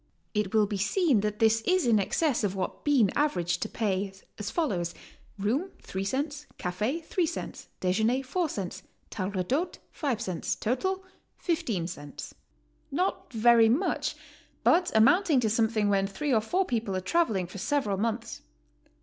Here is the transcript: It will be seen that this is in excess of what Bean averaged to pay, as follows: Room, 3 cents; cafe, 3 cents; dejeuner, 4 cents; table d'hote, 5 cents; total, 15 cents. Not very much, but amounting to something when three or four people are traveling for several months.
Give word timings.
It 0.33 0.51
will 0.51 0.65
be 0.65 0.77
seen 0.79 1.19
that 1.19 1.37
this 1.37 1.61
is 1.61 1.85
in 1.85 1.99
excess 1.99 2.43
of 2.43 2.55
what 2.55 2.83
Bean 2.83 3.11
averaged 3.15 3.61
to 3.61 3.69
pay, 3.69 4.11
as 4.39 4.49
follows: 4.49 4.95
Room, 5.37 5.69
3 5.83 6.03
cents; 6.03 6.47
cafe, 6.57 7.01
3 7.01 7.23
cents; 7.27 7.67
dejeuner, 7.81 8.23
4 8.23 8.49
cents; 8.49 8.81
table 9.11 9.43
d'hote, 9.43 9.77
5 9.91 10.19
cents; 10.19 10.55
total, 10.55 11.03
15 11.37 11.85
cents. 11.85 12.33
Not 12.89 13.31
very 13.31 13.69
much, 13.69 14.15
but 14.63 14.89
amounting 14.95 15.39
to 15.41 15.51
something 15.51 15.87
when 15.87 16.07
three 16.07 16.33
or 16.33 16.41
four 16.41 16.65
people 16.65 16.95
are 16.95 16.99
traveling 16.99 17.45
for 17.45 17.59
several 17.59 17.97
months. 17.97 18.41